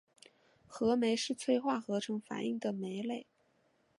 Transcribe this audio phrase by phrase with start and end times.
[0.65, 3.27] 合酶是催化合成反应的酶类。